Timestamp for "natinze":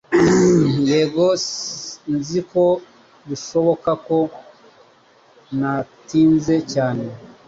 5.59-6.55